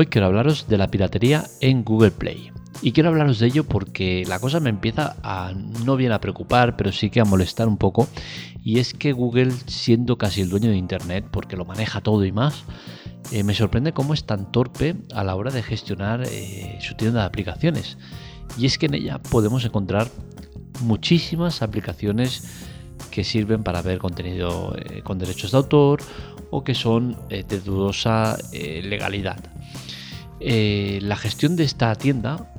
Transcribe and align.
Hoy 0.00 0.06
quiero 0.06 0.28
hablaros 0.28 0.68
de 0.68 0.78
la 0.78 0.86
piratería 0.86 1.44
en 1.60 1.82
Google 1.82 2.12
Play. 2.12 2.52
Y 2.82 2.92
quiero 2.92 3.08
hablaros 3.08 3.40
de 3.40 3.48
ello 3.48 3.64
porque 3.64 4.22
la 4.28 4.38
cosa 4.38 4.60
me 4.60 4.70
empieza 4.70 5.16
a 5.24 5.52
no 5.84 5.96
bien 5.96 6.12
a 6.12 6.20
preocupar, 6.20 6.76
pero 6.76 6.92
sí 6.92 7.10
que 7.10 7.18
a 7.20 7.24
molestar 7.24 7.66
un 7.66 7.78
poco. 7.78 8.06
Y 8.62 8.78
es 8.78 8.94
que 8.94 9.10
Google, 9.10 9.50
siendo 9.66 10.16
casi 10.16 10.40
el 10.40 10.50
dueño 10.50 10.70
de 10.70 10.76
Internet, 10.76 11.26
porque 11.32 11.56
lo 11.56 11.64
maneja 11.64 12.00
todo 12.00 12.24
y 12.24 12.30
más, 12.30 12.62
eh, 13.32 13.42
me 13.42 13.54
sorprende 13.54 13.92
cómo 13.92 14.14
es 14.14 14.24
tan 14.24 14.52
torpe 14.52 14.94
a 15.12 15.24
la 15.24 15.34
hora 15.34 15.50
de 15.50 15.64
gestionar 15.64 16.22
eh, 16.30 16.78
su 16.80 16.94
tienda 16.94 17.22
de 17.22 17.26
aplicaciones. 17.26 17.98
Y 18.56 18.66
es 18.66 18.78
que 18.78 18.86
en 18.86 18.94
ella 18.94 19.18
podemos 19.18 19.64
encontrar 19.64 20.06
muchísimas 20.80 21.60
aplicaciones 21.60 22.68
que 23.10 23.24
sirven 23.24 23.64
para 23.64 23.82
ver 23.82 23.98
contenido 23.98 24.76
eh, 24.78 25.02
con 25.02 25.18
derechos 25.18 25.50
de 25.50 25.56
autor 25.56 26.02
o 26.52 26.62
que 26.62 26.76
son 26.76 27.16
de 27.28 27.60
dudosa 27.60 28.38
legalidad. 28.52 29.57
La 30.40 31.16
gestión 31.16 31.56
de 31.56 31.64
esta 31.64 31.94
tienda 31.94 32.52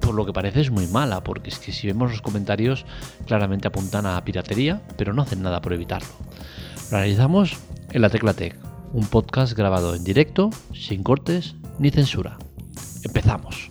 por 0.00 0.14
lo 0.14 0.26
que 0.26 0.32
parece 0.32 0.60
es 0.60 0.70
muy 0.72 0.88
mala, 0.88 1.22
porque 1.22 1.50
es 1.50 1.58
que 1.58 1.70
si 1.70 1.86
vemos 1.86 2.10
los 2.10 2.20
comentarios 2.20 2.84
claramente 3.26 3.68
apuntan 3.68 4.06
a 4.06 4.24
piratería, 4.24 4.82
pero 4.96 5.12
no 5.12 5.22
hacen 5.22 5.40
nada 5.40 5.60
por 5.60 5.72
evitarlo. 5.72 6.08
Lo 6.90 6.96
analizamos 6.96 7.56
en 7.92 8.02
la 8.02 8.10
Tecla 8.10 8.34
Tech, 8.34 8.56
un 8.92 9.06
podcast 9.06 9.56
grabado 9.56 9.94
en 9.94 10.02
directo, 10.02 10.50
sin 10.74 11.04
cortes 11.04 11.54
ni 11.78 11.90
censura. 11.90 12.38
Empezamos. 13.04 13.70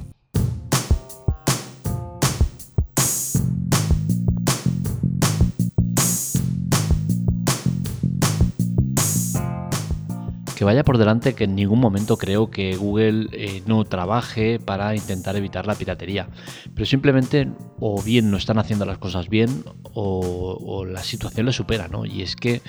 Que 10.60 10.66
vaya 10.66 10.84
por 10.84 10.98
delante 10.98 11.36
que 11.36 11.46
en 11.46 11.56
ningún 11.56 11.80
momento 11.80 12.18
creo 12.18 12.52
que 12.52 12.76
Google 12.76 13.30
eh, 13.32 13.64
no 13.66 13.86
trabaje 13.86 14.60
para 14.60 14.94
intentar 14.94 15.38
evitar 15.38 15.66
la 15.66 15.74
piratería, 15.74 16.28
pero 16.76 16.86
simplemente 16.86 17.48
o 17.80 18.02
bien 18.04 18.30
no 18.30 18.36
están 18.36 18.60
haciendo 18.60 18.86
las 18.86 18.98
cosas 18.98 19.30
bien 19.30 19.64
o, 19.94 20.84
la 20.86 21.02
situación 21.02 21.46
le 21.46 21.54
supera, 21.54 21.88
¿no? 21.88 22.06
Y 22.06 22.24
es 22.24 22.36
que 22.36 22.62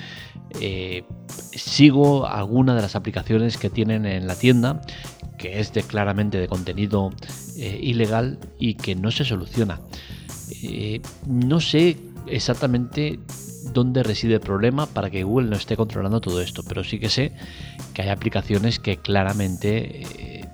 eh, 0.61 1.03
sigo 1.51 2.25
alguna 2.27 2.75
de 2.75 2.81
las 2.81 2.95
aplicaciones 2.95 3.57
que 3.57 3.69
tienen 3.69 4.05
en 4.05 4.25
la 4.25 4.37
tienda 4.37 4.79
que 5.37 5.59
es 5.59 5.73
de, 5.73 5.83
claramente 5.83 6.37
de 6.37 6.47
contenido 6.47 7.11
eh, 7.57 7.77
ilegal 7.83 8.39
y 8.57 8.75
que 8.75 8.95
no 8.95 9.11
se 9.11 9.25
soluciona. 9.25 9.81
no 11.27 11.59
sé 11.59 11.97
exactamente 12.27 13.19
dónde 13.63 14.03
reside 14.03 14.35
el 14.35 14.39
problema 14.39 14.85
para 14.85 15.09
que 15.09 15.23
Google 15.23 15.49
no 15.49 15.55
esté 15.55 15.75
controlando 15.75 16.21
todo 16.21 16.41
esto, 16.41 16.63
pero 16.67 16.83
sí 16.83 16.99
que 16.99 17.09
sé 17.09 17.31
que 17.93 18.01
hay 18.01 18.09
aplicaciones 18.09 18.79
que 18.79 18.97
claramente 18.97 20.01
eh, 20.01 20.45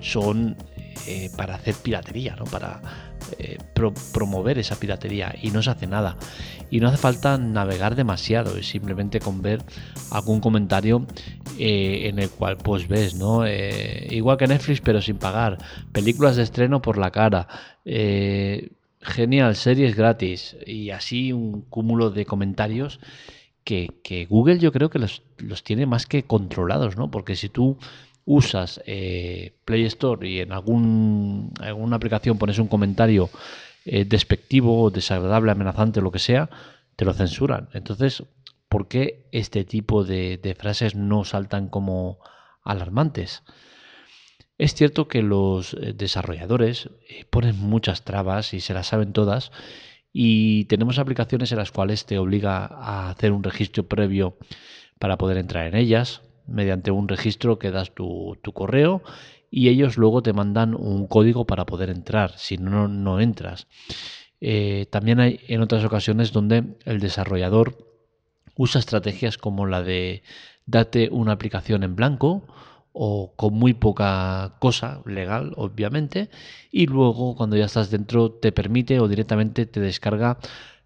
son 0.00 0.56
eh, 1.06 1.30
para 1.36 1.54
hacer 1.54 1.74
piratería, 1.76 2.36
¿no? 2.36 2.44
para 2.44 2.80
eh, 3.38 3.58
promover 4.12 4.58
esa 4.58 4.76
piratería 4.76 5.34
y 5.40 5.50
no 5.50 5.62
se 5.62 5.70
hace 5.70 5.86
nada. 5.86 6.16
Y 6.70 6.80
no 6.80 6.88
hace 6.88 6.98
falta 6.98 7.38
navegar 7.38 7.94
demasiado, 7.94 8.58
es 8.58 8.68
simplemente 8.68 9.20
con 9.20 9.40
ver 9.40 9.62
algún 10.10 10.40
comentario 10.40 11.06
en 11.60 12.18
el 12.18 12.28
cual 12.28 12.58
pues 12.58 12.86
ves, 12.88 13.14
¿no? 13.14 13.42
igual 13.48 14.36
que 14.36 14.46
Netflix 14.46 14.80
pero 14.82 15.00
sin 15.00 15.16
pagar, 15.16 15.56
películas 15.92 16.36
de 16.36 16.42
estreno 16.42 16.82
por 16.82 16.98
la 16.98 17.10
cara 17.10 17.48
genial, 19.00 19.54
series 19.56 19.96
gratis 19.96 20.56
y 20.66 20.90
así 20.90 21.32
un 21.32 21.62
cúmulo 21.62 22.10
de 22.10 22.26
comentarios 22.26 23.00
que, 23.64 24.26
Google 24.28 24.58
yo 24.58 24.72
creo 24.72 24.88
que 24.88 24.98
los, 24.98 25.22
tiene 25.62 25.84
más 25.86 26.06
que 26.06 26.22
controlados, 26.22 26.96
¿no? 26.96 27.10
Porque 27.10 27.36
si 27.36 27.50
tú 27.50 27.76
usas 28.24 28.80
eh, 28.86 29.52
Play 29.64 29.84
Store 29.84 30.26
y 30.28 30.40
en 30.40 30.52
algún, 30.52 31.52
alguna 31.60 31.96
aplicación 31.96 32.38
pones 32.38 32.58
un 32.58 32.68
comentario 32.68 33.28
eh, 33.84 34.04
despectivo, 34.06 34.90
desagradable, 34.90 35.52
amenazante, 35.52 36.00
lo 36.00 36.10
que 36.10 36.18
sea, 36.18 36.48
te 36.96 37.04
lo 37.04 37.12
censuran. 37.12 37.68
Entonces, 37.74 38.22
¿por 38.68 38.88
qué 38.88 39.28
este 39.32 39.64
tipo 39.64 40.02
de, 40.04 40.38
de 40.38 40.54
frases 40.54 40.94
no 40.94 41.24
saltan 41.24 41.68
como 41.68 42.18
alarmantes? 42.64 43.42
Es 44.58 44.74
cierto 44.74 45.06
que 45.06 45.22
los 45.22 45.74
eh, 45.74 45.94
desarrolladores 45.96 46.90
eh, 47.08 47.24
ponen 47.30 47.58
muchas 47.58 48.02
trabas 48.02 48.52
y 48.52 48.60
se 48.60 48.74
las 48.74 48.88
saben 48.88 49.12
todas 49.12 49.52
y 50.12 50.64
tenemos 50.64 50.98
aplicaciones 50.98 51.52
en 51.52 51.58
las 51.58 51.70
cuales 51.70 52.06
te 52.06 52.18
obliga 52.18 52.66
a 52.66 53.10
hacer 53.10 53.30
un 53.30 53.44
registro 53.44 53.86
previo 53.86 54.36
para 54.98 55.16
poder 55.16 55.38
entrar 55.38 55.66
en 55.66 55.76
ellas 55.76 56.22
mediante 56.48 56.90
un 56.90 57.08
registro 57.08 57.58
que 57.58 57.70
das 57.70 57.94
tu, 57.94 58.36
correo 58.52 59.02
y 59.50 59.68
ellos 59.68 59.96
luego 59.96 60.22
te 60.22 60.32
mandan 60.32 60.74
un 60.74 61.06
código 61.06 61.46
para 61.46 61.64
poder 61.64 61.88
entrar, 61.90 62.36
si 62.36 62.58
no, 62.58 62.88
no 62.88 63.20
entras. 63.20 63.68
Eh, 64.40 64.86
también 64.90 65.20
hay 65.20 65.40
en 65.46 65.60
otras 65.60 65.84
ocasiones 65.84 66.32
donde 66.32 66.64
el 66.84 67.00
desarrollador 67.00 67.86
usa 68.56 68.80
estrategias 68.80 69.38
como 69.38 69.66
la 69.66 69.82
de 69.82 70.22
date 70.66 71.10
una 71.12 71.32
aplicación 71.32 71.82
en 71.82 71.94
blanco 71.94 72.42
o 73.00 73.32
con 73.36 73.54
muy 73.54 73.74
poca 73.74 74.56
cosa 74.58 75.02
legal, 75.06 75.52
obviamente, 75.56 76.30
y 76.72 76.86
luego 76.86 77.36
cuando 77.36 77.56
ya 77.56 77.66
estás 77.66 77.92
dentro 77.92 78.32
te 78.32 78.50
permite 78.50 78.98
o 78.98 79.06
directamente 79.06 79.66
te 79.66 79.78
descarga 79.78 80.38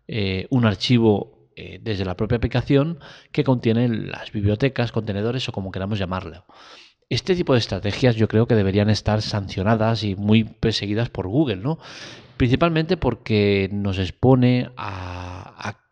eh, 0.09 0.47
un 0.51 0.67
archivo 0.67 1.49
eh, 1.57 1.81
desde 1.83 2.05
la 2.05 2.15
propia 2.15 2.37
aplicación 2.37 2.99
que 3.33 3.45
contiene 3.45 3.89
las 3.89 4.31
bibliotecas, 4.31 4.93
contenedores 4.93 5.49
o 5.49 5.53
como 5.53 5.73
queramos 5.73 5.99
llamarlo. 5.99 6.45
Este 7.09 7.35
tipo 7.35 7.55
de 7.55 7.61
estrategias 7.61 8.15
yo 8.15 8.29
creo 8.29 8.47
que 8.47 8.57
deberían 8.57 8.91
estar 8.91 9.23
sancionadas 9.23 10.05
y 10.05 10.15
muy 10.15 10.45
perseguidas 10.45 11.09
por 11.09 11.29
Google, 11.29 11.57
¿no? 11.57 11.79
Principalmente 12.37 12.99
porque 12.99 13.71
nos 13.73 13.99
expone 13.99 14.69
a, 14.77 15.42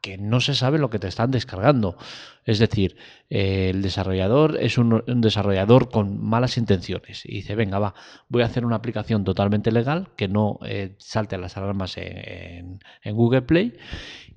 que 0.00 0.19
no 0.19 0.41
se 0.41 0.55
sabe 0.55 0.78
lo 0.78 0.91
que 0.91 0.99
te 0.99 1.09
están 1.09 1.31
descargando. 1.31 1.97
Es 2.44 2.59
decir, 2.59 2.97
eh, 3.28 3.71
el 3.71 3.83
desarrollador 3.83 4.56
es 4.61 4.78
un, 4.78 5.03
desarrollador 5.21 5.91
con 5.91 6.22
malas 6.22 6.56
intenciones 6.56 7.25
y 7.27 7.37
dice, 7.37 7.55
venga, 7.55 7.78
va, 7.78 7.94
voy 8.28 8.43
a 8.43 8.47
hacer 8.47 8.65
una 8.65 8.77
aplicación 8.77 9.25
totalmente 9.25 9.71
legal 9.71 10.09
que 10.16 10.28
no 10.28 10.59
eh, 10.65 10.94
salte 10.99 11.37
las 11.39 11.56
alarmas 11.56 11.97
en, 11.97 12.81
Google 13.05 13.43
Play 13.43 13.77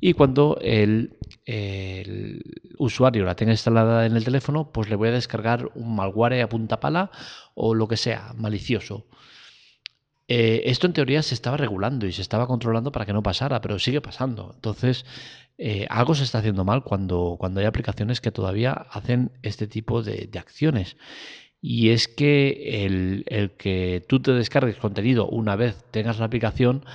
y 0.01 0.13
cuando 0.13 0.57
el, 0.61 1.17
el, 1.45 2.43
usuario 2.77 3.23
la 3.23 3.35
tenga 3.35 3.53
instalada 3.53 4.05
en 4.05 4.15
el 4.17 4.25
teléfono, 4.25 4.71
pues 4.71 4.89
le 4.89 4.95
voy 4.95 5.09
a 5.09 5.11
descargar 5.11 5.69
un 5.75 5.95
malware 5.95 6.41
a 6.41 6.49
punta 6.49 6.79
pala 6.79 7.11
o 7.55 7.73
lo 7.73 7.87
que 7.87 7.97
sea, 7.97 8.33
malicioso. 8.35 9.05
Eh, 10.27 10.63
esto 10.65 10.87
en 10.87 10.93
teoría 10.93 11.21
se 11.21 11.33
estaba 11.33 11.57
regulando 11.57 12.05
y 12.05 12.11
se 12.13 12.21
estaba 12.21 12.47
controlando 12.47 12.91
para 12.91 13.05
que 13.05 13.13
no 13.13 13.23
pasara, 13.23 13.61
pero 13.61 13.79
sigue 13.79 14.01
pasando. 14.01 14.51
Entonces, 14.55 15.05
eh, 15.57 15.85
algo 15.89 16.15
se 16.15 16.23
está 16.23 16.39
haciendo 16.39 16.65
mal 16.65 16.83
cuando, 16.83 17.35
cuando 17.39 17.59
hay 17.59 17.65
aplicaciones 17.65 18.21
que 18.21 18.31
todavía 18.31 18.71
hacen 18.73 19.31
este 19.41 19.67
tipo 19.67 20.01
de, 20.01 20.29
acciones. 20.39 20.97
Y 21.61 21.89
es 21.89 22.07
que 22.07 22.85
el, 22.85 23.23
el, 23.27 23.51
que 23.51 24.03
tú 24.07 24.21
te 24.21 24.33
descargues 24.33 24.77
contenido 24.77 25.27
una 25.27 25.55
vez 25.55 25.83
tengas 25.91 26.19
la 26.19 26.25
aplicación 26.25 26.85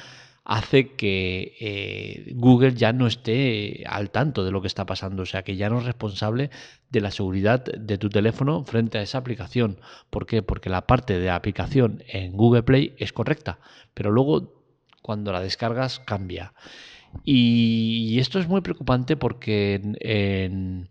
hace 0.49 0.95
que 0.95 1.55
eh, 1.61 2.33
Google 2.35 2.75
ya 2.75 2.95
no 2.95 3.07
esté 3.07 3.85
al 3.87 4.11
tanto 4.11 4.45
de 4.47 4.51
lo 4.51 4.63
que 4.63 4.67
está 4.67 4.87
pasando, 4.87 5.25
o 5.25 5.27
sea, 5.27 5.43
que 5.45 5.57
ya 5.57 5.69
no 5.69 5.79
es 5.79 5.85
responsable 5.85 6.51
de 6.89 7.03
la 7.03 7.11
seguridad 7.11 7.63
de 7.63 7.99
tu 7.99 8.09
teléfono 8.09 8.65
frente 8.65 8.97
a 8.97 9.03
esa 9.03 9.19
aplicación. 9.19 9.79
¿Por 10.09 10.25
qué? 10.25 10.43
Porque 10.43 10.71
la 10.71 10.87
parte 10.87 11.19
de 11.19 11.29
aplicación 11.29 12.03
en 12.09 12.33
Google 12.33 12.63
Play 12.63 12.95
es 12.97 13.13
correcta, 13.13 13.59
pero 13.93 14.11
luego 14.11 14.65
cuando 15.03 15.33
la 15.33 15.41
descargas 15.41 16.01
cambia. 16.01 16.55
Y 17.25 18.19
esto 18.19 18.39
es 18.39 18.49
muy 18.49 18.63
preocupante 18.63 19.17
porque 19.17 19.75
en, 20.01 20.89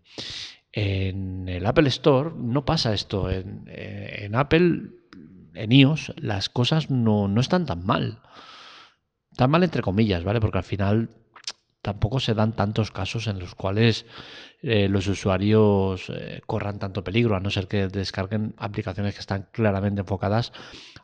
el 0.72 1.66
Apple 1.66 1.88
Store 1.88 2.30
no 2.36 2.64
pasa 2.64 2.94
esto. 2.94 3.28
En, 3.28 4.36
Apple, 4.36 4.82
en 5.54 5.72
iOS, 5.72 6.12
las 6.16 6.48
cosas 6.48 6.90
no, 6.90 7.26
no 7.26 7.40
están 7.40 7.66
tan 7.66 7.84
mal. 7.84 8.20
Tan 9.38 9.52
mal 9.52 9.62
entre 9.62 9.82
comillas, 9.82 10.24
¿vale? 10.24 10.40
Porque 10.40 10.58
al 10.58 10.64
final 10.64 11.10
tampoco 11.80 12.18
se 12.18 12.34
dan 12.34 12.56
tantos 12.56 12.90
casos 12.90 13.28
en 13.28 13.38
los 13.38 13.54
cuales 13.54 14.04
eh, 14.62 14.88
los 14.88 15.06
usuarios 15.06 16.10
eh, 16.10 16.40
corran 16.44 16.80
tanto 16.80 17.04
peligro, 17.04 17.36
a 17.36 17.40
no 17.40 17.48
ser 17.48 17.68
que 17.68 17.86
descarguen 17.86 18.54
aplicaciones 18.56 19.14
que 19.14 19.20
están 19.20 19.46
claramente 19.52 20.00
enfocadas 20.00 20.52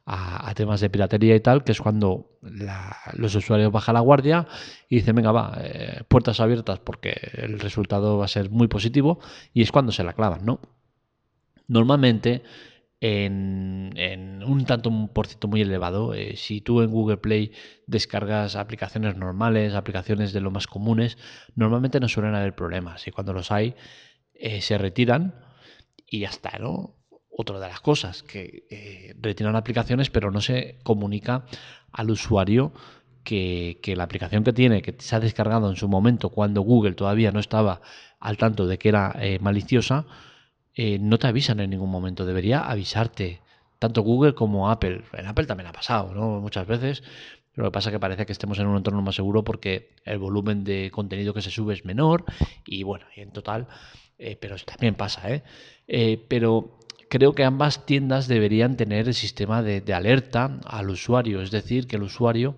a, 0.05 0.53
temas 0.57 0.81
de 0.81 0.91
piratería 0.91 1.37
y 1.37 1.41
tal, 1.41 1.63
que 1.63 1.71
es 1.71 1.81
cuando 1.81 2.37
los 3.13 3.37
usuarios 3.37 3.71
bajan 3.71 3.95
la 3.95 4.01
guardia 4.01 4.49
y 4.89 4.97
dicen, 4.97 5.15
venga, 5.15 5.31
va, 5.31 5.57
eh, 5.61 6.03
puertas 6.09 6.41
abiertas 6.41 6.81
porque 6.81 7.15
el 7.35 7.61
resultado 7.61 8.19
va 8.19 8.25
a 8.25 8.29
ser 8.37 8.51
muy 8.51 8.67
positivo 8.67 9.21
y 9.53 9.63
es 9.63 9.71
cuando 9.71 9.93
se 9.93 10.03
la 10.03 10.13
clavan, 10.13 10.45
¿no? 10.45 10.59
Normalmente 11.69 12.43
en, 13.05 14.43
un 14.47 14.65
tanto 14.65 14.89
un 14.89 15.09
por 15.09 15.27
ciento 15.27 15.47
muy 15.47 15.61
elevado. 15.61 16.15
Eh, 16.15 16.37
si 16.37 16.63
tú 16.63 16.81
en 16.81 16.91
Google 16.91 17.19
Play 17.19 17.53
descargas 17.87 18.57
aplicaciones 18.57 19.17
normales, 19.17 19.75
aplicaciones 19.75 20.33
de 20.33 20.41
lo 20.41 20.51
más 20.51 20.67
comunes, 20.67 21.19
normalmente 21.55 22.01
no 22.01 22.09
suelen 22.09 22.35
haber 22.35 22.55
problemas 22.55 23.07
y 23.07 23.11
cuando 23.11 23.35
los 23.35 23.53
hay 23.53 23.75
eh, 24.33 24.63
se 24.63 24.79
retiran 24.79 25.35
y 26.09 26.21
ya 26.21 26.31
está, 26.31 26.59
¿no? 26.59 26.97
otra 27.37 27.59
de 27.59 27.67
las 27.67 27.81
cosas, 27.81 28.23
que 28.23 28.67
eh, 28.71 29.15
retiran 29.21 29.57
aplicaciones 29.57 30.09
pero 30.09 30.31
no 30.31 30.41
se 30.41 30.79
comunica 30.83 31.45
al 31.93 32.11
usuario 32.11 32.73
que, 33.23 33.81
la 33.97 34.05
aplicación 34.05 34.45
que 34.45 34.53
tiene, 34.53 34.83
que 34.83 34.95
se 34.99 35.17
ha 35.17 35.21
descargado 35.21 35.69
en 35.69 35.77
su 35.77 35.89
momento 35.89 36.31
cuando 36.31 36.63
Google 36.63 36.95
todavía 36.95 37.33
no 37.33 37.41
estaba 37.41 37.83
al 38.21 38.39
tanto 38.39 38.67
de 38.67 38.79
que 38.79 38.89
era 38.89 39.19
maliciosa, 39.41 40.07
eh, 40.75 40.99
no 40.99 41.19
te 41.19 41.27
avisan 41.27 41.61
en 41.61 41.71
ningún 41.71 41.91
momento. 41.91 42.27
Debería 42.27 42.61
avisarte 42.61 43.41
tanto 43.79 44.03
Google 44.03 44.35
como 44.35 44.71
Apple. 44.71 45.03
En 45.13 45.27
Apple 45.27 45.47
también 45.47 45.69
ha 45.69 45.73
pasado, 45.73 46.15
¿no? 46.15 46.41
Muchas 46.41 46.67
veces. 46.67 47.03
Lo 47.55 47.67
que 47.67 47.71
pasa 47.71 47.91
es 47.91 47.93
que 47.93 48.01
parece 48.01 48.27
que 48.27 48.33
estemos 48.33 48.59
en 48.59 48.67
un 48.67 48.77
entorno 48.77 49.01
más 49.01 49.15
seguro 49.15 49.45
porque 49.45 49.91
el 50.05 50.19
volumen 50.19 50.65
de 50.65 50.91
contenido 50.91 51.33
que 51.33 51.43
se 51.43 51.53
sube 51.53 51.75
es 51.75 51.85
menor 51.85 52.25
y 52.67 52.83
bueno, 52.83 53.07
en 53.15 53.31
total, 53.31 53.69
pero 54.41 54.57
también 54.57 54.97
pasa, 54.97 55.23
¿eh? 55.31 56.25
pero 56.27 56.81
creo 57.15 57.33
que 57.33 57.45
ambas 57.45 57.87
tiendas 57.87 58.27
deberían 58.27 58.77
tener 58.77 59.07
el 59.07 59.15
sistema 59.15 59.63
de, 59.63 59.95
alerta 59.95 60.59
al 60.65 60.91
usuario, 60.91 61.43
es 61.43 61.53
decir, 61.53 61.87
que 61.87 61.95
el 61.95 62.03
usuario 62.03 62.57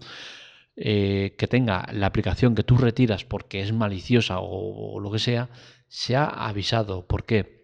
eh, 0.76 1.34
que 1.36 1.46
tenga 1.46 1.86
la 1.92 2.06
aplicación 2.06 2.54
que 2.54 2.62
tú 2.62 2.78
retiras 2.78 3.24
porque 3.24 3.60
es 3.60 3.74
maliciosa 3.74 4.38
o, 4.40 4.98
lo 4.98 5.10
que 5.10 5.18
sea, 5.18 5.50
sea 5.88 6.24
avisado. 6.24 7.06
¿Por 7.06 7.24
qué? 7.24 7.55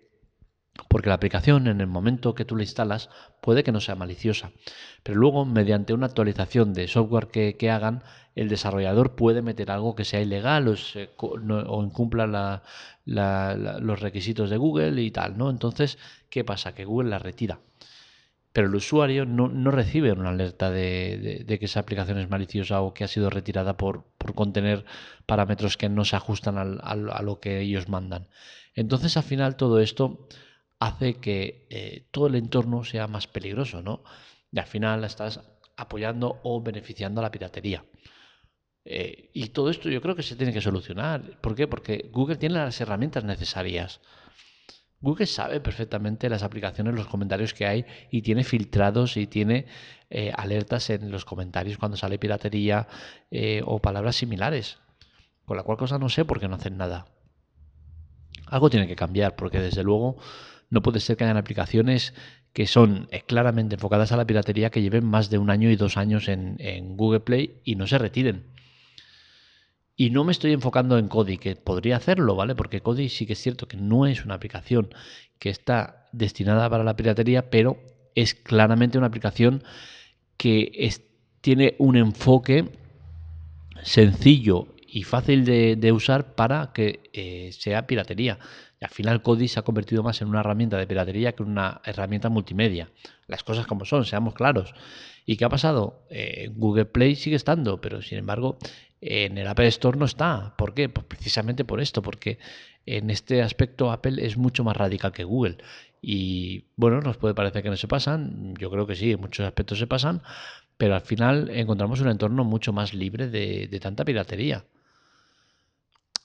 Porque 0.89 1.09
la 1.09 1.17
aplicación 1.17 1.67
en 1.67 1.81
el 1.81 1.87
momento 1.87 2.35
que 2.35 2.45
tú 2.45 2.57
la 2.57 2.63
instalas 2.63 3.11
puede 3.41 3.63
que 3.63 3.73
no 3.73 3.81
sea 3.81 3.95
maliciosa, 3.95 4.53
pero 5.03 5.19
luego 5.19 5.45
mediante 5.45 5.93
una 5.93 6.07
actualización 6.07 6.73
de 6.73 6.89
software 6.89 7.29
que, 7.29 7.71
hagan, 7.71 8.03
el 8.35 8.49
desarrollador 8.49 9.15
puede 9.15 9.43
meter 9.43 9.71
algo 9.71 9.95
que 9.95 10.07
sea 10.07 10.23
ilegal 10.23 10.69
o, 10.69 11.83
incumpla 11.83 12.63
los 13.05 14.01
requisitos 14.01 14.49
de 14.49 14.57
Google 14.57 15.03
y 15.03 15.11
tal, 15.11 15.37
¿no? 15.37 15.51
Entonces 15.51 15.99
¿Qué 16.33 16.45
pasa? 16.45 16.75
Que 16.75 16.87
Google 16.87 17.11
la 17.11 17.19
retira. 17.19 17.61
Pero 18.55 18.69
el 18.69 18.75
usuario 18.75 19.27
no, 19.27 19.71
recibe 19.71 20.13
una 20.13 20.31
alerta 20.31 20.71
de, 20.71 21.45
que 21.47 21.67
esa 21.67 21.81
aplicación 21.81 22.19
es 22.19 22.31
maliciosa 22.31 22.81
o 22.81 22.95
que 22.95 23.05
ha 23.05 23.09
sido 23.09 23.29
retirada 23.29 23.77
por, 23.77 24.07
contener 24.35 24.87
parámetros 25.27 25.77
que 25.77 25.91
no 25.91 26.07
se 26.07 26.17
ajustan 26.17 26.57
a 26.57 27.23
lo 27.23 27.39
que 27.39 27.61
ellos 27.61 27.91
mandan. 27.91 28.29
Entonces, 28.75 29.19
al 29.19 29.25
final, 29.25 29.57
todo 29.57 29.79
esto 29.79 30.27
hace 30.83 31.15
que 31.15 31.69
eh, 31.71 32.09
todo 32.11 32.27
el 32.27 32.35
entorno 32.35 32.83
sea 32.83 33.07
más 33.07 33.29
peligroso, 33.29 33.83
¿no? 33.83 34.03
Y 34.51 34.59
al 34.59 34.67
final 34.67 35.05
estás 35.05 35.41
apoyando 35.77 36.41
o 36.43 36.61
beneficiando 36.61 37.21
a 37.21 37.23
la 37.23 37.31
piratería. 37.31 37.85
Eh, 38.85 39.31
y 39.33 39.51
todo 39.51 39.71
esto 39.71 39.89
yo 39.89 40.03
creo 40.03 40.17
que 40.17 40.25
se 40.25 40.35
tiene 40.35 40.53
que 40.53 40.61
solucionar. 40.61 41.41
¿Por 41.41 41.55
qué? 41.55 41.69
Porque 41.69 42.11
Google 42.13 42.37
tiene 42.37 42.57
las 42.57 42.81
herramientas 42.81 43.23
necesarias. 43.23 44.01
Google 45.01 45.27
sabe 45.27 45.61
perfectamente 45.61 46.29
las 46.29 46.43
aplicaciones, 46.43 46.95
los 46.95 47.07
comentarios 47.07 47.55
que 47.55 47.67
hay 47.67 47.85
y 48.11 48.23
tiene 48.23 48.43
filtrados 48.43 49.17
y 49.17 49.29
tiene 49.29 49.67
eh, 50.11 50.33
alertas 50.37 50.91
en 50.91 51.13
los 51.13 51.25
comentarios 51.25 51.79
cuando 51.79 51.97
sale 51.97 52.19
piratería 52.19 52.89
o 53.65 53.81
palabras 53.81 54.17
similares. 54.17 54.79
Con 55.45 55.57
la 55.57 55.63
cual 55.63 55.79
cosa 55.79 55.99
no 55.99 56.09
sé 56.09 56.25
por 56.25 56.41
qué 56.41 56.49
no 56.49 56.57
hacen 56.57 56.77
nada. 56.77 57.07
Algo 58.47 58.69
tiene 58.69 58.89
que 58.89 58.97
cambiar 58.97 59.37
porque 59.37 59.61
desde 59.61 59.83
luego 59.85 60.19
no 60.73 60.83
puede 60.83 60.99
ser 60.99 61.17
que 61.17 61.25
hayan 61.25 61.37
aplicaciones 61.37 62.15
que 62.53 62.67
son 62.67 63.09
eh, 63.13 63.23
claramente 63.27 63.77
enfocadas 63.77 64.11
a 64.11 64.17
la 64.17 64.27
piratería 64.27 64.71
que 64.71 64.83
lleven 64.83 65.07
más 65.07 65.31
de 65.31 65.39
un 65.39 65.51
año 65.51 65.71
y 65.71 65.77
dos 65.77 65.97
años 65.97 66.29
en 66.29 66.97
Google 66.97 67.21
Play 67.21 67.61
y 67.65 67.77
no 67.77 67.87
se 67.87 67.99
retiren. 67.99 68.53
Y 69.97 70.11
no 70.11 70.25
me 70.25 70.33
estoy 70.33 70.53
enfocando 70.53 70.99
en 70.99 71.09
Kodi, 71.09 71.39
que 71.39 71.55
podría 71.55 71.97
hacerlo, 71.97 72.35
¿vale? 72.35 72.55
Porque 72.55 72.81
Kodi 72.81 73.09
sí 73.09 73.27
que 73.27 73.35
es 73.35 73.39
cierto 73.39 73.69
que 73.69 73.77
no 73.77 74.07
es 74.07 74.25
una 74.25 74.35
aplicación 74.35 74.89
que 75.39 75.51
está 75.51 76.09
destinada 76.13 76.69
para 76.71 76.85
la 76.85 76.97
piratería, 76.97 77.51
pero 77.51 77.79
es 78.15 78.35
claramente 78.35 78.99
una 78.99 79.09
aplicación 79.09 79.63
que 80.37 80.91
tiene 81.41 81.77
un 81.79 81.97
enfoque 81.97 82.71
sencillo 83.83 84.69
y 84.87 85.05
fácil 85.05 85.45
de, 85.45 85.93
usar 85.93 86.35
para 86.35 86.73
que 86.73 87.11
eh, 87.13 87.51
sea 87.53 87.87
piratería. 87.87 88.39
Y 88.83 88.85
al 88.85 88.91
final 88.91 89.23
Kodi 89.23 89.47
se 89.47 89.61
ha 89.61 89.63
convertido 89.63 90.03
más 90.03 90.21
en 90.23 90.29
una 90.29 90.41
herramienta 90.41 90.77
de 90.77 90.89
piratería 90.89 91.37
que 91.37 91.45
en 91.45 91.51
una 91.51 91.81
herramienta 91.85 92.29
multimedia. 92.29 92.91
Las 93.29 93.45
cosas 93.45 93.65
como 93.69 93.85
son, 93.85 94.05
seamos 94.05 94.35
claros. 94.35 94.75
¿Y 95.25 95.37
qué 95.37 95.45
ha 95.45 95.49
pasado? 95.49 96.05
Eh, 96.11 96.51
Google 96.53 96.87
Play 96.87 97.15
sigue 97.15 97.37
estando, 97.37 97.81
pero 97.81 98.03
sin 98.03 98.19
embargo 98.19 98.59
en 99.01 99.39
el 99.39 99.47
Apple 99.47 99.69
Store 99.69 99.97
no 99.97 100.05
está. 100.05 100.57
¿Por 100.59 100.75
qué? 100.75 100.89
Pues 100.89 101.07
precisamente 101.07 101.65
por 101.65 101.81
esto, 101.81 102.03
porque 102.03 102.41
en 102.85 103.11
este 103.11 103.43
aspecto 103.43 103.93
Apple 103.93 104.27
es 104.27 104.37
mucho 104.37 104.65
más 104.65 104.77
radical 104.77 105.13
que 105.13 105.23
Google. 105.23 105.59
Y 106.01 106.65
bueno, 106.75 107.01
nos 107.01 107.19
puede 107.19 107.35
parecer 107.37 107.63
que 107.63 107.71
no 107.71 107.77
se 107.77 107.87
pasan, 107.87 108.57
yo 108.59 108.69
creo 108.69 108.89
que 108.89 108.97
sí, 108.97 109.13
en 109.13 109.21
muchos 109.21 109.47
aspectos 109.47 109.79
se 109.79 109.87
pasan, 109.87 110.23
pero 110.77 110.97
al 110.97 111.03
final 111.03 111.51
encontramos 111.51 112.01
un 112.01 112.09
entorno 112.09 112.43
mucho 112.43 112.73
más 112.73 112.95
libre 112.95 113.29
de, 113.29 113.79
tanta 113.81 114.05
piratería. 114.05 114.65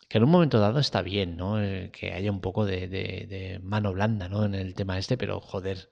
Que 0.08 0.18
en 0.20 0.24
un 0.24 0.32
momento 0.32 0.60
dado 0.60 0.80
está 0.80 1.02
bien, 1.02 1.38
¿no? 1.38 1.62
Eh, 1.62 1.90
que 1.92 2.14
haya 2.14 2.32
un 2.32 2.42
poco 2.42 2.66
de, 2.66 3.60
mano 3.64 3.94
blanda, 3.94 4.30
¿no? 4.30 4.46
En 4.46 4.56
el 4.56 4.74
tema 4.74 4.98
este, 4.98 5.18
pero 5.18 5.42
joder, 5.42 5.90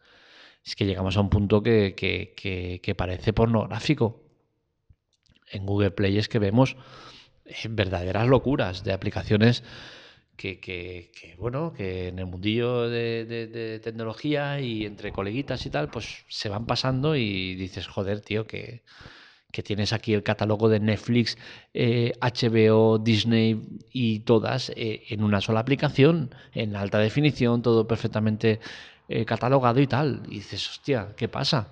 es 0.63 0.75
que 0.75 0.85
llegamos 0.85 1.17
a 1.17 1.21
un 1.21 1.29
punto 1.29 1.61
que, 1.63 1.95
que 1.95 2.95
parece 2.95 3.33
pornográfico 3.33 4.25
en 5.51 5.65
Google 5.65 5.91
Play 5.91 6.17
es 6.17 6.29
que 6.29 6.39
vemos 6.39 6.75
eh, 7.45 7.53
verdaderas 7.69 8.27
locuras 8.27 8.83
de 8.83 8.93
aplicaciones 8.93 9.63
que, 10.37 11.09
bueno, 11.37 11.71
que 11.71 12.09
en 12.09 12.19
el 12.19 12.25
mundillo 12.25 12.89
de, 12.89 13.79
tecnología 13.81 14.59
y 14.59 14.85
entre 14.85 15.13
coleguitas 15.13 15.65
y 15.65 15.69
tal, 15.69 15.89
pues 15.89 16.25
se 16.27 16.49
van 16.49 16.65
pasando 16.65 17.15
y 17.15 17.55
dices, 17.55 17.87
joder, 17.87 18.19
tío, 18.19 18.45
que, 18.45 18.83
tienes 19.63 19.93
aquí 19.93 20.13
el 20.13 20.23
catálogo 20.23 20.69
de 20.69 20.79
Netflix, 20.79 21.37
HBO, 21.73 22.97
eh, 22.97 22.99
Disney 23.03 23.79
y 23.91 24.19
todas 24.19 24.71
eh, 24.75 25.03
en 25.09 25.23
una 25.23 25.41
sola 25.41 25.59
aplicación, 25.59 26.33
en 26.53 26.75
alta 26.75 26.99
definición, 26.99 27.61
todo 27.61 27.87
perfectamente 27.87 28.59
catalogado 29.27 29.79
y 29.79 29.87
tal. 29.87 30.23
Y 30.27 30.35
dices, 30.35 30.67
hostia, 30.67 31.13
¿qué 31.15 31.27
pasa? 31.27 31.69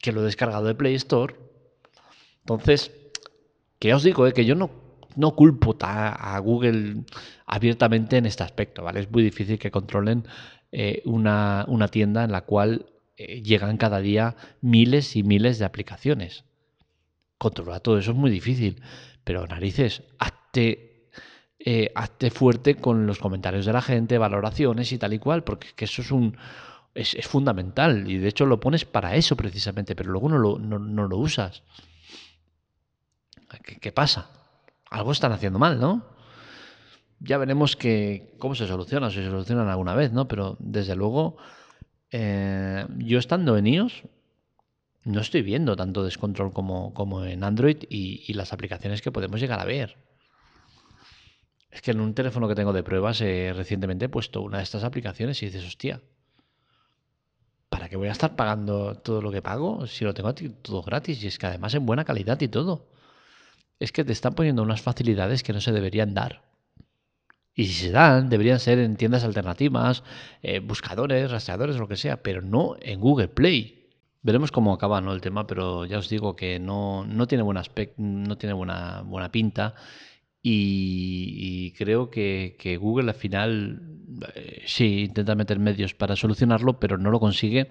Que 0.00 0.10
lo 0.10 0.22
he 0.22 0.24
descargado 0.24 0.66
de 0.66 0.74
Play 0.74 0.94
Store 0.96 1.36
entonces, 2.42 2.92
que 3.78 3.94
os 3.94 4.02
digo, 4.02 4.26
eh, 4.26 4.32
que 4.32 4.44
yo 4.44 4.54
no, 4.54 4.70
no 5.16 5.34
culpo 5.34 5.76
a 5.80 6.38
Google 6.40 7.04
abiertamente 7.46 8.16
en 8.16 8.26
este 8.26 8.42
aspecto, 8.42 8.82
¿vale? 8.82 9.00
Es 9.00 9.10
muy 9.10 9.22
difícil 9.22 9.58
que 9.58 9.70
controlen 9.70 10.26
eh, 10.72 11.02
una, 11.04 11.66
tienda 11.90 12.24
en 12.24 12.32
la 12.32 12.42
cual 12.42 12.86
eh, 13.16 13.42
llegan 13.42 13.76
cada 13.76 14.00
día 14.00 14.36
miles 14.60 15.16
y 15.16 15.22
miles 15.22 15.58
de 15.58 15.64
aplicaciones. 15.64 16.44
Controlar 17.42 17.80
todo 17.80 17.98
eso 17.98 18.12
es 18.12 18.16
muy 18.16 18.30
difícil, 18.30 18.80
pero 19.24 19.44
narices, 19.48 20.04
hazte, 20.20 21.10
hazte 21.92 22.30
fuerte 22.30 22.76
con 22.76 23.04
los 23.04 23.18
comentarios 23.18 23.66
de 23.66 23.72
la 23.72 23.82
gente, 23.82 24.16
valoraciones 24.16 24.92
y 24.92 24.98
tal 24.98 25.12
y 25.12 25.18
cual, 25.18 25.42
porque 25.42 25.84
eso 25.84 26.02
es 26.02 26.12
un... 26.12 26.36
Es, 26.94 27.16
fundamental 27.26 28.08
y 28.08 28.18
de 28.18 28.28
hecho 28.28 28.46
lo 28.46 28.60
pones 28.60 28.84
para 28.84 29.16
eso 29.16 29.34
precisamente, 29.34 29.96
pero 29.96 30.12
luego 30.12 30.28
no 30.28 30.38
lo, 30.38 30.58
no 30.58 31.08
lo 31.08 31.16
usas. 31.16 31.64
¿Qué, 33.60 33.92
pasa? 33.92 34.30
Algo 34.90 35.12
están 35.12 35.32
haciendo 35.32 35.58
mal, 35.58 35.80
¿no? 35.80 36.04
Ya 37.20 37.38
veremos 37.38 37.76
que, 37.76 38.34
cómo 38.38 38.54
se 38.54 38.66
soluciona, 38.66 39.10
si 39.10 39.16
se 39.16 39.26
solucionan 39.26 39.68
alguna 39.68 39.94
vez, 39.94 40.12
¿no? 40.12 40.26
Pero 40.26 40.56
desde 40.58 40.96
luego, 40.96 41.36
eh, 42.10 42.86
yo 42.98 43.18
estando 43.18 43.56
en 43.56 43.66
iOS, 43.66 44.02
no 45.04 45.20
estoy 45.20 45.42
viendo 45.42 45.76
tanto 45.76 46.04
descontrol 46.04 46.52
como, 46.52 46.94
como 46.94 47.24
en 47.24 47.44
Android 47.44 47.78
y, 47.88 48.32
las 48.34 48.52
aplicaciones 48.52 49.02
que 49.02 49.12
podemos 49.12 49.40
llegar 49.40 49.60
a 49.60 49.64
ver. 49.64 49.96
Es 51.70 51.80
que 51.82 51.90
en 51.90 52.00
un 52.00 52.14
teléfono 52.14 52.48
que 52.48 52.54
tengo 52.54 52.72
de 52.72 52.82
pruebas 52.82 53.20
eh, 53.20 53.52
recientemente 53.54 54.04
he 54.04 54.08
puesto 54.08 54.42
una 54.42 54.58
de 54.58 54.64
estas 54.64 54.84
aplicaciones 54.84 55.42
y 55.42 55.46
dices, 55.46 55.66
hostia, 55.66 56.00
¿para 57.68 57.88
qué 57.88 57.96
voy 57.96 58.08
a 58.08 58.12
estar 58.12 58.36
pagando 58.36 58.96
todo 58.96 59.22
lo 59.22 59.32
que 59.32 59.42
pago 59.42 59.86
si 59.86 60.04
lo 60.04 60.12
tengo 60.14 60.34
todo 60.34 60.82
gratis? 60.82 61.22
Y 61.24 61.28
es 61.28 61.38
que 61.38 61.46
además 61.46 61.74
en 61.74 61.86
buena 61.86 62.04
calidad 62.04 62.40
y 62.40 62.48
todo 62.48 62.92
es 63.80 63.90
que 63.90 64.04
te 64.04 64.12
están 64.12 64.34
poniendo 64.34 64.62
unas 64.62 64.80
facilidades 64.80 65.42
que 65.42 65.52
no 65.52 65.60
se 65.60 65.72
deberían 65.72 66.14
dar. 66.14 66.42
Y 67.54 67.66
si 67.66 67.86
se 67.86 67.90
dan, 67.90 68.28
deberían 68.28 68.60
ser 68.60 68.78
en 68.78 68.96
tiendas 68.96 69.24
alternativas, 69.24 70.04
eh, 70.42 70.60
buscadores, 70.60 71.30
rastreadores, 71.30 71.76
lo 71.76 71.88
que 71.88 71.96
sea, 71.96 72.22
pero 72.22 72.42
no 72.42 72.76
en 72.80 73.00
Google 73.00 73.26
Play. 73.28 73.81
Veremos 74.22 74.52
cómo 74.52 74.72
acaba 74.72 75.00
¿no? 75.00 75.12
el 75.12 75.20
tema, 75.20 75.46
pero 75.46 75.84
ya 75.84 75.98
os 75.98 76.08
digo 76.08 76.36
que 76.36 76.58
no, 76.60 77.04
tiene 77.28 77.42
buen 77.42 77.56
aspecto, 77.56 77.96
no 77.98 78.38
tiene 78.38 78.52
buena, 78.52 79.02
buena 79.02 79.32
pinta. 79.32 79.74
Y, 80.42 81.72
creo 81.72 82.10
que, 82.10 82.78
Google 82.80 83.10
al 83.10 83.16
final 83.16 83.82
eh, 84.34 84.62
sí 84.66 85.04
intenta 85.04 85.34
meter 85.34 85.58
medios 85.58 85.94
para 85.94 86.16
solucionarlo, 86.16 86.80
pero 86.80 86.98
no 86.98 87.10
lo 87.10 87.20
consigue 87.20 87.68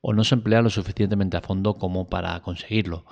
o 0.00 0.12
no 0.12 0.24
se 0.24 0.34
emplea 0.34 0.62
lo 0.62 0.70
suficientemente 0.70 1.36
a 1.36 1.40
fondo 1.40 1.78
como 1.78 2.08
para 2.08 2.40
conseguirlo. 2.42 3.04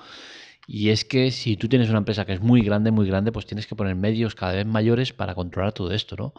Y 0.67 0.91
es 0.91 1.05
que 1.05 1.31
si 1.33 1.57
tú 1.57 1.69
tienes 1.69 1.89
una 1.91 1.99
empresa 1.99 2.25
que 2.25 2.33
es 2.33 2.41
muy 2.41 2.63
grande, 2.63 2.91
muy 2.93 3.07
grande, 3.07 3.33
pues 3.33 3.47
tienes 3.47 3.67
que 3.67 3.77
poner 3.77 3.97
medios 3.97 4.35
cada 4.35 4.53
vez 4.53 4.67
mayores 4.67 5.13
para 5.13 5.35
controlar 5.35 5.73
todo 5.73 5.93
esto, 5.93 6.17
¿no? 6.17 6.35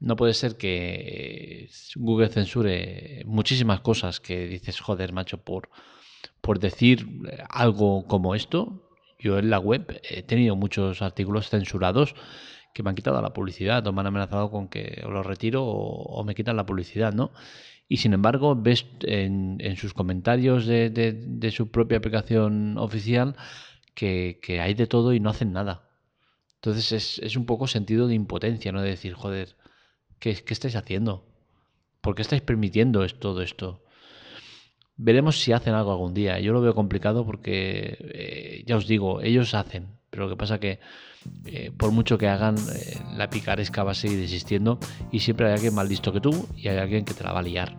No 0.00 0.16
puede 0.16 0.34
ser 0.34 0.56
que 0.56 1.68
Google 1.96 2.28
censure 2.28 3.22
muchísimas 3.26 3.80
cosas 3.80 4.20
que 4.20 4.46
dices, 4.46 4.80
joder, 4.80 5.12
macho, 5.12 5.38
por, 5.38 5.70
por 6.40 6.58
decir 6.58 7.06
algo 7.48 8.06
como 8.06 8.34
esto. 8.34 8.90
Yo 9.18 9.38
en 9.38 9.50
la 9.50 9.58
web 9.58 10.00
he 10.02 10.22
tenido 10.22 10.56
muchos 10.56 11.00
artículos 11.00 11.48
censurados 11.48 12.14
que 12.74 12.82
me 12.82 12.90
han 12.90 12.96
quitado 12.96 13.22
la 13.22 13.32
publicidad 13.32 13.86
o 13.86 13.92
me 13.92 14.00
han 14.00 14.08
amenazado 14.08 14.50
con 14.50 14.68
que 14.68 15.02
los 15.08 15.24
retiro 15.24 15.64
o, 15.64 16.24
me 16.24 16.34
quitan 16.34 16.56
la 16.56 16.66
publicidad, 16.66 17.14
¿no? 17.14 17.30
Y 17.88 17.98
sin 17.98 18.12
embargo, 18.12 18.56
ves 18.56 18.86
en, 19.02 19.76
sus 19.76 19.94
comentarios 19.94 20.66
de, 20.66 21.50
su 21.52 21.70
propia 21.70 21.98
aplicación 21.98 22.76
oficial 22.78 23.36
que, 23.94 24.38
hay 24.60 24.74
de 24.74 24.86
todo 24.86 25.14
y 25.14 25.20
no 25.20 25.30
hacen 25.30 25.52
nada. 25.52 25.88
Entonces 26.56 26.92
es, 26.92 27.18
es, 27.20 27.36
un 27.36 27.46
poco 27.46 27.66
sentido 27.68 28.08
de 28.08 28.14
impotencia, 28.14 28.72
¿no? 28.72 28.82
De 28.82 28.90
decir, 28.90 29.14
joder, 29.14 29.54
¿qué, 30.24 30.34
qué 30.42 30.54
estáis 30.54 30.74
haciendo? 30.74 31.22
¿Por 32.00 32.14
qué 32.14 32.22
estáis 32.22 32.40
permitiendo 32.40 33.06
todo 33.08 33.42
esto? 33.42 33.82
Veremos 34.96 35.38
si 35.42 35.52
hacen 35.52 35.74
algo 35.74 35.92
algún 35.92 36.14
día. 36.14 36.40
Yo 36.40 36.54
lo 36.54 36.62
veo 36.62 36.74
complicado 36.74 37.26
porque, 37.26 37.98
eh, 38.00 38.64
ya 38.66 38.76
os 38.76 38.86
digo, 38.86 39.20
ellos 39.20 39.52
hacen, 39.52 39.88
pero 40.08 40.24
lo 40.24 40.30
que 40.30 40.36
pasa 40.36 40.58
que 40.58 40.80
eh, 41.44 41.72
por 41.76 41.90
mucho 41.90 42.16
que 42.16 42.28
hagan, 42.28 42.56
eh, 42.56 42.98
la 43.16 43.28
picaresca 43.28 43.84
va 43.84 43.90
a 43.90 43.94
seguir 43.94 44.20
existiendo 44.20 44.78
y 45.12 45.20
siempre 45.20 45.46
hay 45.46 45.52
alguien 45.52 45.74
más 45.74 45.88
listo 45.88 46.10
que 46.10 46.20
tú 46.20 46.48
y 46.56 46.68
hay 46.68 46.78
alguien 46.78 47.04
que 47.04 47.12
te 47.12 47.22
la 47.22 47.32
va 47.32 47.40
a 47.40 47.42
liar. 47.42 47.76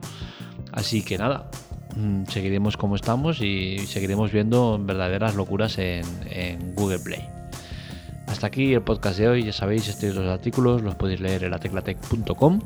Así 0.71 1.03
que 1.03 1.17
nada, 1.17 1.49
mm, 1.95 2.25
seguiremos 2.25 2.77
como 2.77 2.95
estamos 2.95 3.41
y 3.41 3.79
seguiremos 3.87 4.31
viendo 4.31 4.77
verdaderas 4.79 5.35
locuras 5.35 5.79
en 5.79 6.75
Google 6.75 6.99
Play. 6.99 7.44
Hasta 8.35 8.47
aquí 8.47 8.73
el 8.73 8.81
podcast 8.81 9.17
de 9.17 9.29
hoy, 9.29 9.43
ya 9.45 9.53
sabéis, 9.53 9.87
estos 9.87 10.13
dos 10.13 10.27
artículos 10.27 10.81
los 10.81 10.93
podéis 10.95 11.21
leer 11.21 11.45
en 11.45 11.51
lateclatec.com 11.51 12.59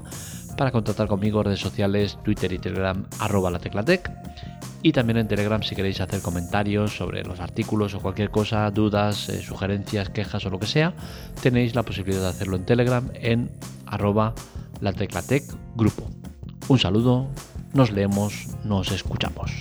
para 0.58 0.72
contactar 0.72 1.08
conmigo 1.08 1.44
redes 1.44 1.60
sociales, 1.60 2.18
Twitter 2.24 2.52
y 2.52 2.58
Telegram, 2.58 3.06
arroba 3.20 3.52
lateclatec 3.52 4.10
y 4.82 4.94
también 4.94 5.18
en 5.18 5.28
Telegram 5.28 5.62
si 5.62 5.76
queréis 5.76 6.02
hacer 6.02 6.24
comentarios 6.24 6.98
sobre 6.98 7.24
los 7.24 7.40
artículos 7.40 7.94
o 7.94 8.00
cualquier 8.00 8.32
cosa, 8.32 8.72
dudas, 8.72 9.30
eh, 9.30 9.44
sugerencias, 9.44 10.10
quejas 10.10 10.44
o 10.48 10.50
lo 10.50 10.58
que 10.58 10.66
sea, 10.66 10.96
tenéis 11.40 11.76
la 11.76 11.84
posibilidad 11.84 12.24
de 12.24 12.30
hacerlo 12.30 12.56
en 12.56 12.66
Telegram 12.66 13.08
en 13.14 13.52
arroba 13.86 14.34
la 14.82 14.92
tecla 14.92 15.22
grupo. 15.76 16.10
Un 16.68 16.80
saludo, 16.80 17.28
nos 17.76 17.92
leemos, 17.92 18.48
nos 18.64 18.92
escuchamos. 18.92 19.52